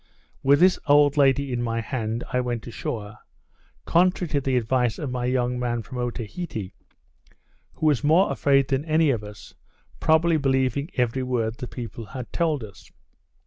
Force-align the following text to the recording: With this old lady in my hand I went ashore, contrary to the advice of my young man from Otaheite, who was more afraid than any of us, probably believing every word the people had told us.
With 0.41 0.59
this 0.61 0.79
old 0.87 1.15
lady 1.15 1.53
in 1.53 1.61
my 1.61 1.79
hand 1.79 2.23
I 2.33 2.41
went 2.41 2.65
ashore, 2.65 3.19
contrary 3.85 4.29
to 4.29 4.41
the 4.41 4.57
advice 4.57 4.97
of 4.97 5.11
my 5.11 5.25
young 5.25 5.59
man 5.59 5.83
from 5.83 5.99
Otaheite, 5.99 6.71
who 7.73 7.85
was 7.85 8.03
more 8.03 8.31
afraid 8.31 8.69
than 8.69 8.83
any 8.85 9.11
of 9.11 9.23
us, 9.23 9.53
probably 9.99 10.37
believing 10.37 10.89
every 10.95 11.21
word 11.21 11.59
the 11.59 11.67
people 11.67 12.03
had 12.05 12.33
told 12.33 12.63
us. 12.63 12.89